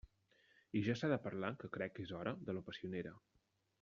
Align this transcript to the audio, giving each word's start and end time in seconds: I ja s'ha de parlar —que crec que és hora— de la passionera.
I 0.79 0.81
ja 0.87 0.95
s'ha 1.01 1.09
de 1.11 1.19
parlar 1.27 1.51
—que 1.59 1.71
crec 1.77 1.93
que 1.99 2.07
és 2.07 2.15
hora— 2.21 2.35
de 2.49 2.57
la 2.59 2.65
passionera. 2.71 3.13